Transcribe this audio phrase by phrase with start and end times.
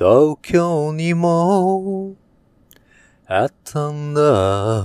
[0.00, 2.14] 東京にも
[3.26, 4.82] あったんだ。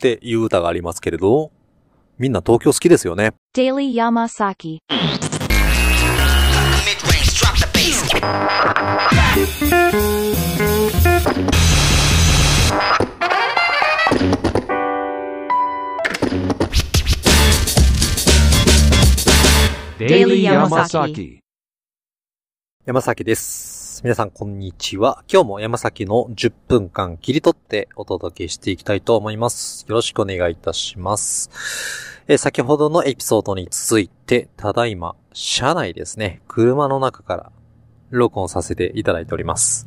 [0.00, 1.52] ていう歌がありますけれど、
[2.18, 3.34] みんな東京好きですよね。
[3.52, 4.80] デイリー山崎
[19.96, 21.38] デイリー山崎
[22.88, 24.00] 山崎です。
[24.02, 25.22] 皆さんこんにちは。
[25.30, 29.84] 今日も山崎の10分間切り取ってお届けしていきたいと思います。
[29.86, 31.50] よろしくお願いいたします。
[32.28, 37.52] え先ほどのエピソードに続いて、ただいま、車内ですね、車の中から
[38.08, 39.86] 録音させていただいております。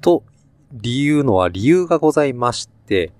[0.00, 0.24] と、
[0.72, 3.12] 理由のは理由がございまして、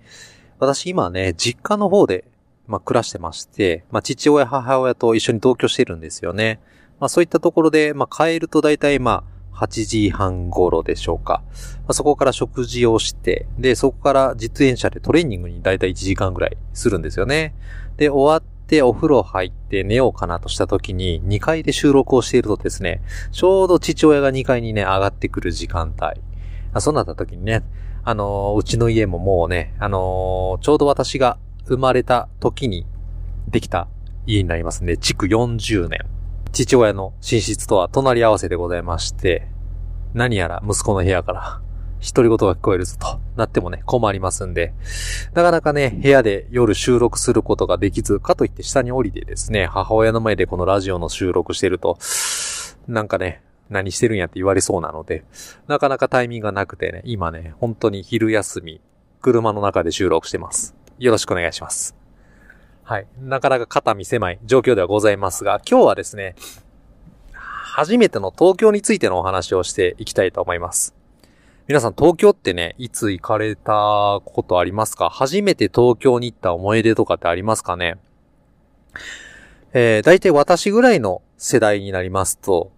[0.59, 2.25] 私今ね、実家の方で、
[2.67, 6.61] まあ、暮らしてまして、まあ、父親、母親と一緒に同居してるんですよね。
[7.01, 11.43] まあそういったところで、まあ帰ると大体まあ8時半頃でしょうか。
[11.81, 17.55] まあ、そこから食事をして、で、そこから実演者でトレーニングに大体1時間ぐらいするんですよね。
[17.97, 23.01] で、終わってお風呂入って寝ようかなとした時に2階で収録をしているとですね、
[23.33, 26.21] ちょうど父親が2階にね、上がってくる時間帯。
[26.75, 27.63] あそうなった時にね、
[28.05, 32.87] あのーうちの家ももうね、あのーちょうど私が生まれた時に
[33.49, 33.89] できた
[34.27, 34.99] 家になりますね。
[34.99, 36.16] 築40年。
[36.65, 39.47] 父親の寝室とは隣り合わせでございまして、
[40.15, 41.61] 何やら息子の部屋から
[42.01, 44.73] 独り言が聞こえるぞとなってもね、困りますんで、
[45.35, 51.99] なかなかね、部屋で夜収録することができず、かといって下に降りてですね、母親の前でこのラジオの収録してると、
[52.89, 55.25] なんかね、何してるんやって言われそうなので、
[55.67, 58.81] なかなかタイミングがなくてね、今ね、本当に昼休み、
[59.21, 60.75] 車の中で収録してます。
[60.99, 62.06] よろしくお願いします。
[62.89, 63.07] はい。
[63.21, 66.37] なかなか肩身狭い状況ではございますが、今日はですね、
[67.33, 70.95] 初めての東京についてのお話をしていきたいと思います。
[71.67, 75.11] 皆さん東京ってね、いつ行かれたことありますか？
[75.11, 77.97] 初めて東京に行った思い出とかってありますかね？
[79.73, 82.71] えー、大体私ぐらいの世代になりますと、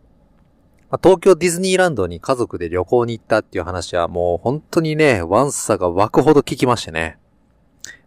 [1.02, 7.18] 東京ディズニーランドに家族で旅行に行ったっていう話はもう本当にね、ワンサが湧くほど聞きましてね。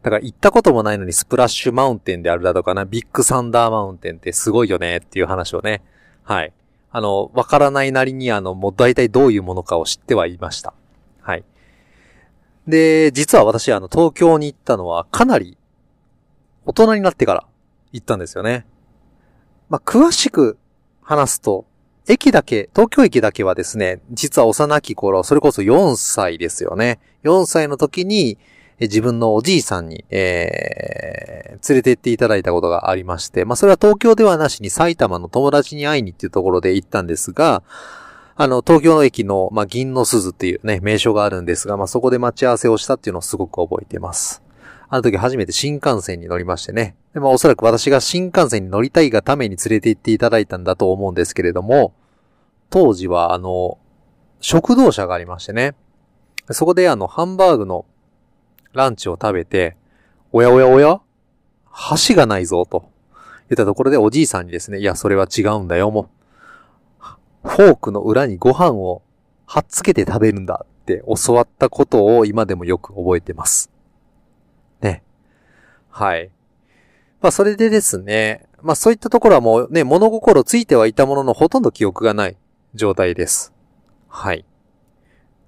[0.01, 5.81] だから行ったこともないのにスプラッシュマウンテンであるだとかな、ビッグサンダーマウンテンってすごいよねっていう話をね、
[6.23, 6.53] はい。
[6.91, 10.73] あの、わからないなりにあの、もう大体どういうものかを知ってはいました。
[11.21, 11.43] はい。
[12.67, 15.57] で、実は私あの、東京に行ったのはかなり
[16.65, 17.45] 大人になってから
[17.91, 18.65] 行ったんですよね。
[19.69, 20.57] まあ、詳しく
[21.01, 21.65] 話すと、
[22.07, 26.99] 駅だけ、東京駅だけはですね、実は幼き頃、それこそ4歳ですよね。
[27.23, 28.37] 4歳の時に、
[28.87, 37.63] 自分のおじいさんに、えー、連れて行っていただいたことがありまして、まあ、それは東京ではなしに埼玉の友達に会いにっていうところで行ったんですが、
[38.35, 44.41] あの、東京の駅の、まあ、銀の鈴っていうね、名所があるんですが、まあ、そこで待ち合わせをしたっていうのをすごく覚えてます。
[44.89, 46.95] あの時初めて新幹線に乗りましてね。
[47.13, 51.93] で、まあ、おそらく私が新幹線に乗りたいがために連れて行っていただいたんだと思うんですけれども、
[52.69, 53.77] 当時は、あの、
[54.39, 55.75] 食堂車がありましてね。
[56.49, 57.85] そこであの、ハンバーグの
[58.73, 59.75] ランチを食べて、
[60.31, 61.01] おやおやおや
[61.69, 62.89] 箸がないぞ、と
[63.49, 66.09] 言ったところでおじいさんにですね、いや、それは違うんだよ、も
[67.43, 67.47] う。
[67.47, 69.01] フォークの裏にご飯を
[69.45, 73.69] はっつけて食べるんだって教わったことを今でもよく覚えてます。
[74.81, 75.03] ね。
[75.89, 76.31] はい。
[77.19, 82.37] まあ、それでですね、まあ、そういったところはもうね、物心ついてはいたもののほとんど記憶がない
[82.73, 83.53] 状態です。
[84.07, 84.45] はい。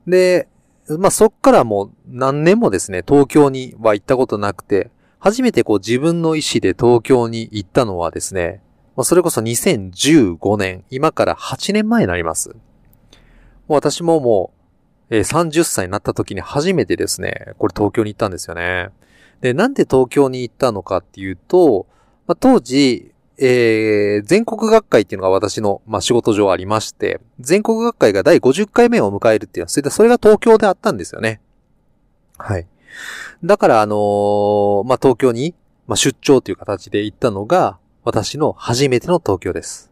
[0.08, 0.48] で、
[0.88, 8.62] まあ、そっからもう何年もですね、東京には行ったことなくて、初めてこう自分の意思で東京に行ったのはですね、
[8.96, 12.50] まあ、それこそ2015年、今から8年前になります。
[12.50, 12.56] も
[13.70, 14.52] う私もも
[15.10, 18.90] う、えー30歳になった時に初めてですね、これ東京に行ったんですよね。
[19.40, 21.88] で、なんで東京に行ったのかっていうと、
[22.28, 31.42] まあ、当時、えー、全国学会っていうのが私の、まあ、仕事上ありまして、全国学会が第50回目を迎えるっていうのは、それで、それが東京であったんですよね。
[32.38, 32.68] はい。
[33.44, 35.56] だから、あのーまあ、東京に、
[35.88, 39.92] まあ、出張という形で行ったのが、私の初めての東京です。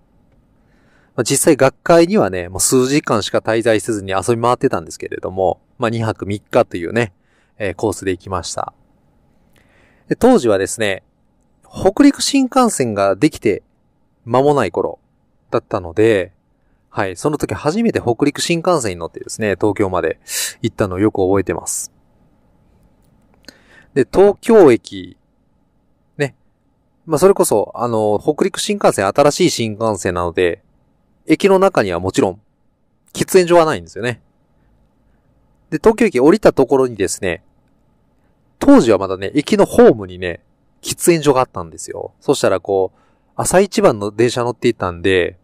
[1.16, 7.14] まあ、実際学会にはね、もう数時間しか滞在せずに遊び回ってたんですけれども、まあ、2泊3日というね、
[7.58, 8.74] えーコースで行きました。
[10.20, 11.04] 当時はですね、
[11.74, 13.64] 北陸新幹線ができて
[14.26, 15.00] 間もない頃
[15.50, 16.34] だったので、
[16.90, 20.20] はい、その時初めて北陸新幹線に乗ってですね、東京まで
[20.62, 21.94] 行ったのをよく覚えてます。
[23.94, 25.18] で、東京駅、
[26.18, 26.36] ね。
[27.06, 30.62] まあ、それこそ、あの、北陸新幹線新しい新幹線なので、
[31.26, 32.42] 駅の中にはもちろん
[33.14, 34.22] 喫煙所はないんですよね。
[35.70, 37.44] で、東京駅降りたところにですね、
[38.60, 40.42] 当時はまだね、駅のホームにね、
[40.82, 42.14] 喫煙所があったんですよ。
[42.20, 43.00] そしたらこう、
[43.36, 45.38] 朝一番の電車乗っていたんで、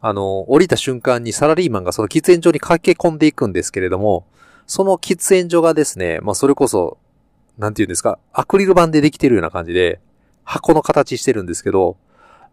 [0.00, 4.26] あの、降りた瞬間にサラリーマンがその喫煙所に駆け込んでいくんですけれども、
[4.66, 6.98] その喫煙所がですね、まあそれこそ、
[7.56, 10.00] なんて言うんですか、アクリル板でできてるような感じで、
[10.44, 11.96] 箱の形してるんですけど、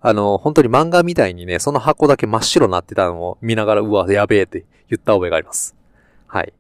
[0.01, 5.75] あの、本当に漫画みたいにね、その箱だけ真っ白になってたのを見ながら、うわ、やべえって言った覚えがあります。
[6.27, 6.53] はい。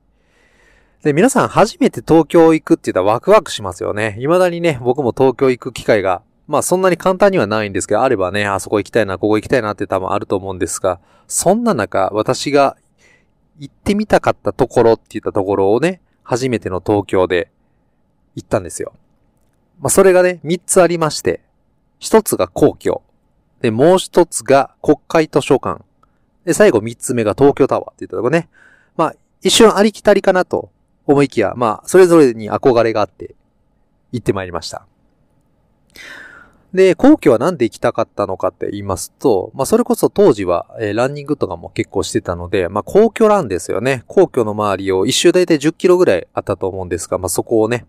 [1.03, 4.17] で、皆さん初めて東京行くって言ったらワクワクしますよね。
[4.19, 12.75] 未だにね、僕も東京行く機会が、まあそんなに簡単にはないんですけど、あればね、あそこ行きたいな、ここ行きたいなって多分あると思うんですが、そんな中、私が
[13.59, 17.49] 行ってみたかったところって言ったところをね、初めての東京で
[18.35, 18.91] 行ったんですよ。
[19.79, 21.39] まあそれがね、3つありまして、
[22.01, 23.01] 1つが皇居。
[23.61, 25.81] で、もう1つが国会図書館。
[26.43, 28.49] で、最後3つ目が東京タワーって言ったところね。
[28.97, 30.69] まあ、一瞬ありきたりかなと
[31.09, 33.33] 思いきや、まあ、それぞれに憧れがあって、
[34.11, 34.85] 行ってまいりました。
[36.71, 44.03] で、皇居はなんで行きたかったのかって言いますと、まあ、それこそ当時は、えーランニングとかも結構してたので、まあ、皇居ランですよね。
[44.05, 47.87] 皇居の周りを一周大体10キロぐらいあったと思うんですが、まあ、そこをね、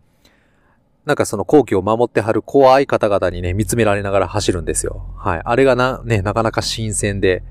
[1.04, 5.04] なんかその皇居を守ってはる怖い方々にね、見つめられながら走るんですよ。
[5.18, 5.42] はい。
[5.44, 7.42] あれがな、ね、なかなか新鮮で、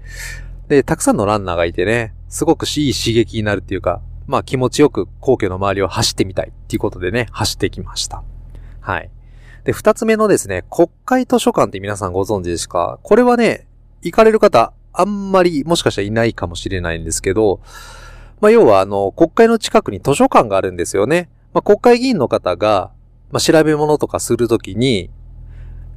[0.68, 8.24] で、たくさんのランナーがいてね、すごくいい刺激になるっていうか、まあ気持ちよく皇居の周りを走ってみたいっていうことでね、走ってきました。
[8.80, 9.10] はい。
[9.64, 13.00] で、二つ目のですね、国会図書館って皆さんご存知ですか？
[13.02, 13.66] これはね、
[14.04, 17.60] 行かれる方、あんまりもしかしたらいないかもしれないんですけど、
[18.40, 21.30] まあ要はあの、国会の近くに図書館があるんですよね。
[21.52, 22.92] まあ国会議員の方が、
[23.32, 25.10] まあ調べ物とかするときに、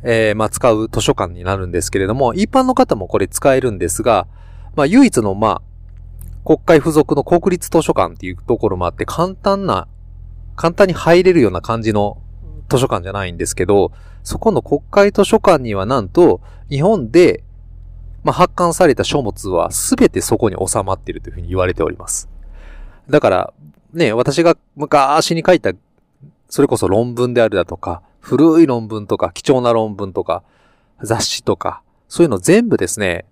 [0.02, 4.26] えー、まあ使う図書館になるんですけれども、一般の方もこれ使えるんですが、
[4.74, 5.62] まあ唯一のまあ、
[6.44, 9.86] 国会付属の国立図書館っていうところもあって、簡単な、
[10.56, 12.18] 簡単に入れるような感じの
[12.68, 13.92] 図書館じゃないんですけど、
[14.22, 17.44] そこの国会図書館にはなんと、日本で、
[18.24, 22.28] まあ、発刊された書物は全てそこに収まっているというふうに言われております。
[23.08, 23.52] だから、
[23.92, 25.72] ね、私が昔に書いた、
[26.48, 30.42] それこそ論文であるだとか、古い論文とか、貴重な論文とか、
[31.02, 33.26] 雑誌とか、そういうの全部ですね、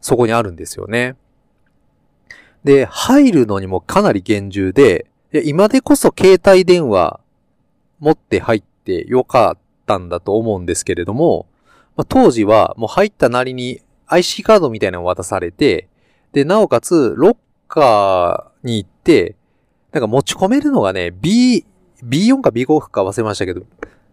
[0.00, 1.16] そこにあるんですよね。
[2.68, 5.06] で、入るのにもかなり厳重で、
[5.46, 7.18] 今でこそ携帯電話
[7.98, 11.46] 持って入ってよかったんだと思うんですけれども、
[11.96, 15.88] まあ、当時はもう入ったなりに IC カードみたいなのを渡されて、
[16.34, 17.36] で、なおかつ、ロッ
[17.68, 19.34] カーに行って、
[19.92, 21.64] なんか持ち込めるのがね、B、
[22.04, 23.62] B4 か B5 か忘れましたけど、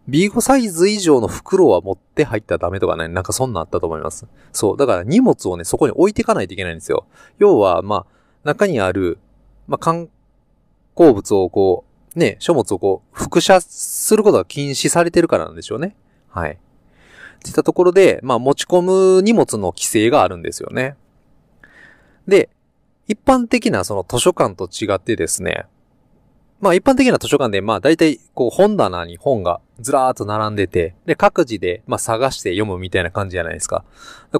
[0.07, 4.25] B5 サイズ以上の袋は持って入ったらダメとかね、なんかそんなんあったと思います。
[4.53, 4.77] そう。
[4.77, 7.05] だから荷物をね、そこに置いていかないといけないんですよ。
[7.37, 8.14] 要は、まあ、
[8.45, 9.19] 中にある、
[9.67, 10.09] まあ、観
[10.95, 11.83] 光物をこ
[12.15, 15.95] う、ね、書物をこう、複写することが禁止されてるからなんでしょうね。
[16.29, 16.51] はい。
[16.51, 16.55] っ
[17.39, 18.81] ていったところで、まあ、持ち込
[19.17, 20.95] む荷物の規制があるんですよね。
[22.27, 22.49] で、
[23.07, 25.65] 一般的なその図書館と違ってですね、
[26.59, 33.83] まあ一般的な図書館で、まあ大体こう本棚に本がずらーっと並んでて、で各自でまあ探して読むみたいな感じじゃないですか。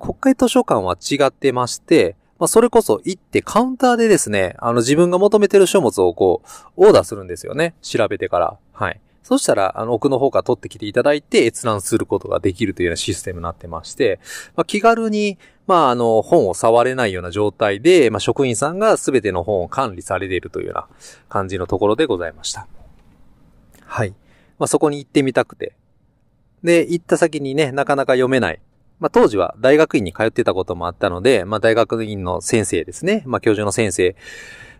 [0.01, 6.42] 国会図書館は違ってまして、まあそれこそ行ってカウンターでですね、あの自分が求めてる書物をこ
[6.77, 7.75] う、オーダーするんですよね。
[7.82, 8.58] 調べてから。
[8.74, 9.00] はい。
[9.24, 14.20] そしたら、あの、奥の方から取ってきていただいて閲覧することができるというようなシステムになってまして、
[14.56, 20.88] まあ気軽に、まあ、あの、本を触れないような状態で、まあ、職員さんが全ての本を管理されているというような
[21.27, 22.68] 感じのところでございました。
[23.84, 24.12] はい。
[24.60, 25.75] まあ、そこに行ってみたくて。
[26.63, 28.60] で、行った先にね、なかなか読めない。
[29.00, 33.24] まあ、当時は大学院に通ってたこともあったので、まあ、大学院の先生ですね。
[33.25, 34.16] まあ、教授の先生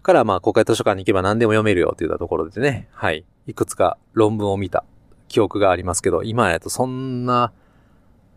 [0.02, 3.26] から、まあ、公開図書館に行けば何でも読めるよって言ったところでね、はい。
[3.48, 4.84] いくつか論文を見た
[5.28, 7.52] 記憶がありますけど、今やとそんな、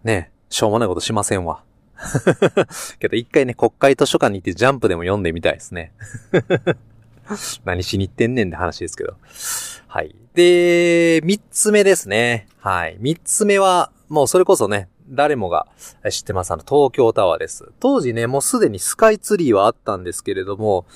[0.03, 1.63] ね、しょうもないことしませんわ。
[2.99, 5.93] けど一回ね、国会図書館に行ってジャンプでも読んでみたいですね。
[7.65, 9.15] 何しに行ってんねんって話ですけど。
[9.87, 10.15] はい。
[10.35, 12.47] で、三つ目ですね。
[12.61, 12.97] はい。
[13.01, 15.67] 三つ目は、もうそれこそね、誰もが
[16.11, 16.51] 知ってます。
[16.53, 17.71] あの、東京タワーです。
[17.81, 20.87] 当時ね、もうすでにスカイツリーはあったんですけれども、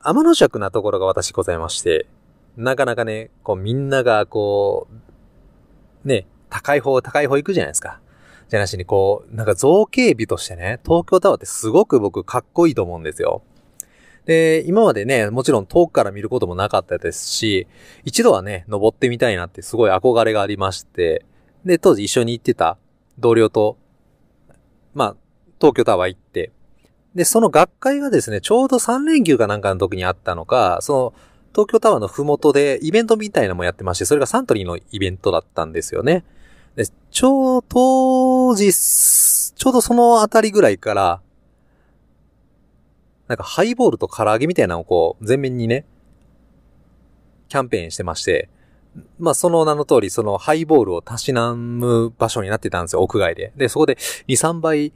[0.00, 2.06] 天の尺なところが私ございまして、
[2.56, 4.88] なかなかね、こうみんながこ
[6.04, 8.00] う、ね、高い方、高い方行くじゃないですか。
[8.48, 13.42] じゃなしにこう、なんか造形美としてね、東京タワーってすごく僕かっこいいと思うんですよ。
[14.24, 17.66] で、今までね、もちろん遠くから見ることもなかったですし、
[18.04, 21.24] 一度はね、登ってみたいなってすごい憧れがありまして、
[21.64, 22.78] で、当時一緒に行ってた
[23.18, 23.76] 同僚と、
[24.94, 25.16] まあ、
[25.60, 26.52] 東京タワー行って、
[27.14, 31.14] で、その学会がですね、ちょうど3連休かなんかの時にあったのか、その、
[31.52, 36.24] 東京タワーのふもとでイベントみたいなのもやってまして、それがサントリーのイベントだったんですよね。
[36.74, 41.22] で、ちょう、当時、ちょうどそのあたりぐらいから、
[43.28, 45.86] なんかハイボールと唐揚げみたいなのをこう、全面にね、
[47.48, 48.50] キャンペーンしてまして、
[49.18, 53.52] まあその名の通り、そのハイボールをたしなむ場所になってたんですよ、屋外で。
[53.56, 53.96] で、そこで
[54.28, 54.92] 2、3杯、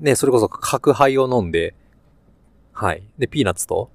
[0.00, 1.74] ね、それこそ角杯を飲んで、
[2.72, 3.02] はい。
[3.18, 3.90] で、ピーナッツと、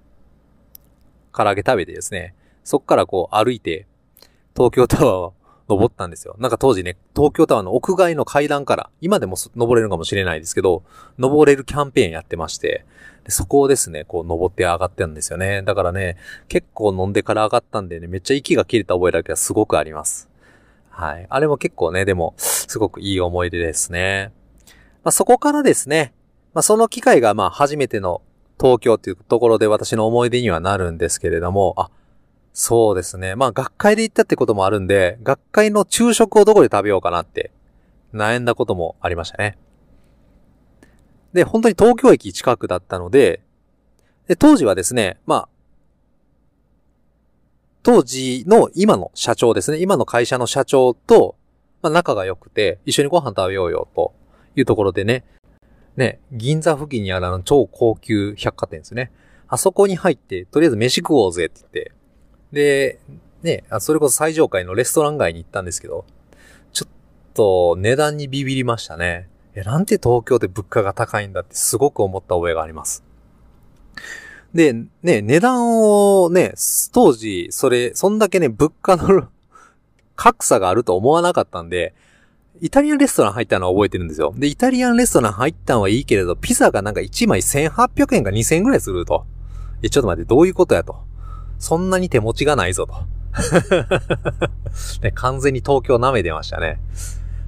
[1.34, 3.88] 唐揚げ食べてですね、そっからこう歩いて、
[4.56, 5.34] 東京タワーを
[5.70, 6.36] 登ったんですよ。
[6.40, 10.84] なんか当時ね、東京タワーの屋外の階段から、今でも登れるかもしれないですけど、
[11.18, 12.86] 登れるキャンペーンやってまして、
[13.24, 15.62] でそこをですね、こう登って上がってるんですよね。
[15.64, 20.30] だからね、結構飲んでから上がったんでね、めっちゃ息が切れた覚えだけはすごくあります。
[20.90, 21.28] はい。
[21.30, 24.32] あれも結構ね、でも、すごくいい思い出ですね。
[25.04, 26.14] まあ、そこからですね、
[26.54, 28.22] まあ、その機会がまあ初めての
[28.60, 31.92] 東京っていうところで私の思い出にはなるんですけれども、あ、
[32.60, 33.36] そうですね。
[33.36, 37.52] まあ学会で行ったってこともあるんで、学会の昼食をどこで食べようかなって
[38.16, 39.60] 悩んだこともありましたね。
[41.34, 43.42] で、本当に東京駅近くだったので、
[44.28, 45.50] で、当時はですね、まあ、
[47.84, 51.36] 当時の今の社長ですね、今の会社の社長と、
[51.84, 54.16] まあ仲が良くて、一緒にご飯食べようよと
[54.56, 55.24] いうところでね、
[55.96, 59.12] ね、銀座付近にあるあの超高級百貨店ですね。
[59.48, 61.97] あそこに入って、とりあえず飯食おうぜって言って、
[62.52, 63.00] で、
[63.44, 66.06] ね、あそれこそ最上階のレストラン街に行ったんですけど、
[66.74, 66.92] ちょっ
[67.34, 69.30] と値段にビビりましたね。
[69.56, 73.04] え、なんて東京で物価が高いんだってすごく思った覚えがあります。
[74.54, 74.74] で、
[75.04, 76.54] ね、値段をね、
[76.94, 79.28] 当時、それ、そんだけね、物価の
[80.16, 81.94] 格差があると思わなかったんで、
[82.60, 84.34] イタリアンレストラン入ったのは覚えてるんですよ。
[84.36, 89.26] で、イタリアンレストラン入ったのはいいけれど、ピザがなんか1枚1800円か2000円ぐらいすると。
[89.84, 90.96] え、ちょっと待って、どういうことやと。
[91.60, 92.94] そんなに手持ちがないぞと。
[95.04, 96.80] ね、完全に東京舐めてましたね。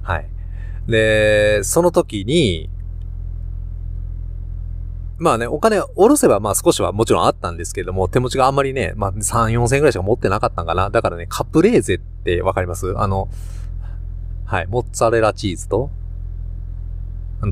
[0.02, 0.26] はい。
[0.86, 2.70] で、その時に、
[5.18, 10.88] まあね、お金下ろせばまあ少しはもちろんあったんですけども、手持ちがあんまりね、まあ3、4千円ぐらいしか持ってなかったんかな。
[10.90, 12.94] だからね、カプレーゼってわかります？
[12.96, 13.28] あの、
[14.46, 15.90] はい、モッツァレラチーズと、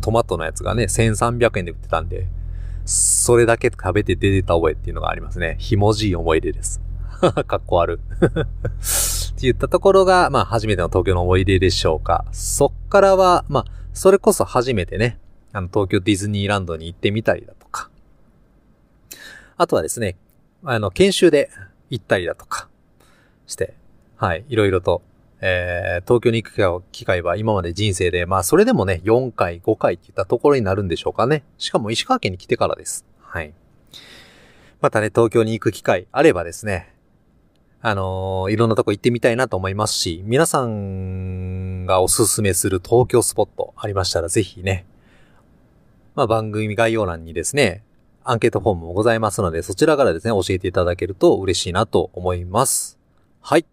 [0.00, 2.26] トマトのやつがね、1300円で売ってたんで、
[2.88, 5.56] それだけ食べて出てた覚えっていうのがありますね。
[5.58, 6.80] ひもじい思い出です。
[7.20, 8.00] かっこ悪。
[8.16, 12.24] って言ったところが、まあ初めての東京の思い出でしょうか。
[12.32, 15.18] そっからは、まあ、それこそ初めてね、
[15.52, 17.90] あの、東京ディズニーランドに行ってみたりだとか。
[19.58, 20.16] あとはですね、
[20.64, 21.50] あの、研修で
[21.90, 22.68] 行ったりだとか
[23.46, 23.74] して、
[24.16, 25.02] はい、いろいろと、
[25.40, 31.44] えー、東京に行く機会は今まで人生で、まあそれでもね、4回、5回っていったところになるんでしょうかね。
[31.58, 33.04] しかも石川県に来てからです。
[33.20, 33.52] はい。
[34.80, 36.94] またね、東京に行く機会あればですね、
[37.80, 44.84] あのーいろんなとこ行ってみたいなと思いますし、皆さんがおすすめする東京スポットありましたらぜひね、
[46.16, 47.84] まあ番組概要欄にですね、
[48.24, 52.98] アンケートフォームもございますので、そちらからですね、教えていただけると嬉しいなと思います。
[53.40, 53.64] はい。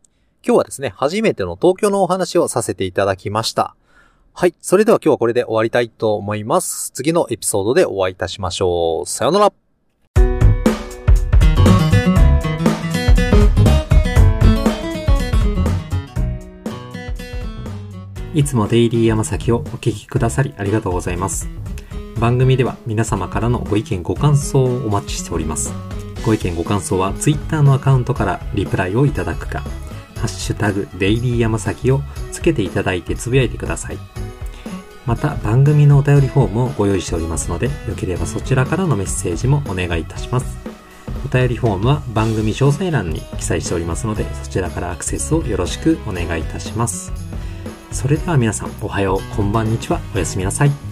[0.48, 3.76] 今日はですね、初めての東京のお話をさせていただきました。
[4.32, 4.54] はい。
[4.62, 6.92] それでは今日はこれで終わりたいと思います。
[6.92, 9.10] 次のエピソードでお会いいたしましょう。
[9.10, 9.52] さようなら。
[18.36, 21.50] いつもデイリー山崎をお聞きくださりありがとうございます。
[22.20, 25.74] 番組では皆様からのご意見ご感想をお待ちしております。
[26.24, 29.64] ご意見ご感想は Twitter のアカウントからリプライをいただくか、
[30.26, 32.02] ハッシュタグデイリー山崎を
[32.32, 33.98] つけていただいてつぶやいてください。
[35.06, 40.58] また番組のお便りフォームをご用意しておりますので、よければそちらからのメッセージもお願いいたします。
[41.24, 47.12] お便りフォームは番組詳細欄に記載しておりますので、そちらからアクセスをよろしくお願いいたします。
[47.92, 50.85] それでは皆さん、おはよう、こんばんにちは、おやすみなさい。